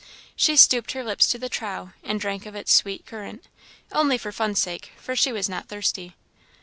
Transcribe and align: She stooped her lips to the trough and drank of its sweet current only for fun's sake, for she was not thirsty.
She 0.35 0.55
stooped 0.57 0.93
her 0.93 1.03
lips 1.03 1.27
to 1.27 1.37
the 1.37 1.47
trough 1.47 1.89
and 2.03 2.19
drank 2.19 2.47
of 2.47 2.55
its 2.55 2.73
sweet 2.73 3.05
current 3.05 3.43
only 3.91 4.17
for 4.17 4.31
fun's 4.31 4.57
sake, 4.59 4.93
for 4.97 5.15
she 5.15 5.31
was 5.31 5.47
not 5.47 5.67
thirsty. 5.69 6.15